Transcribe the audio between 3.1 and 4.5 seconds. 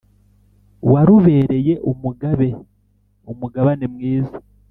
umugabane mwiza